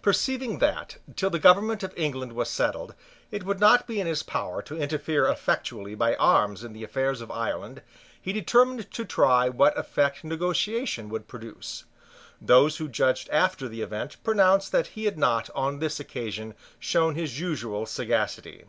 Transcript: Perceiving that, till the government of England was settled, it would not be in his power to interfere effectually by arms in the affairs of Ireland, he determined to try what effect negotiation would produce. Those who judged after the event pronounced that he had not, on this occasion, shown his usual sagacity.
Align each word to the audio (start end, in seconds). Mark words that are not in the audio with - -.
Perceiving 0.00 0.58
that, 0.60 0.96
till 1.16 1.28
the 1.28 1.38
government 1.38 1.82
of 1.82 1.92
England 1.98 2.32
was 2.32 2.48
settled, 2.48 2.94
it 3.30 3.44
would 3.44 3.60
not 3.60 3.86
be 3.86 4.00
in 4.00 4.06
his 4.06 4.22
power 4.22 4.62
to 4.62 4.80
interfere 4.80 5.26
effectually 5.28 5.94
by 5.94 6.14
arms 6.14 6.64
in 6.64 6.72
the 6.72 6.82
affairs 6.82 7.20
of 7.20 7.30
Ireland, 7.30 7.82
he 8.18 8.32
determined 8.32 8.90
to 8.92 9.04
try 9.04 9.50
what 9.50 9.76
effect 9.78 10.24
negotiation 10.24 11.10
would 11.10 11.28
produce. 11.28 11.84
Those 12.40 12.78
who 12.78 12.88
judged 12.88 13.28
after 13.28 13.68
the 13.68 13.82
event 13.82 14.16
pronounced 14.24 14.72
that 14.72 14.86
he 14.86 15.04
had 15.04 15.18
not, 15.18 15.50
on 15.54 15.78
this 15.78 16.00
occasion, 16.00 16.54
shown 16.78 17.14
his 17.14 17.38
usual 17.38 17.84
sagacity. 17.84 18.64